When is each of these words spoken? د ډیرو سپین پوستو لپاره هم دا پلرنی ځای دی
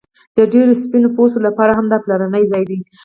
د 0.37 0.39
ډیرو 0.53 0.73
سپین 0.83 1.03
پوستو 1.15 1.39
لپاره 1.47 1.71
هم 1.73 1.85
دا 1.91 1.97
پلرنی 2.03 2.43
ځای 2.51 2.63
دی 2.69 2.79